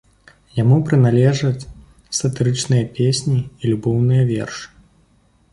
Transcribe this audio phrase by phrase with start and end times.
[0.59, 1.67] Яму прыналежаць
[2.21, 4.65] сатырычныя песні і любоўныя вершы.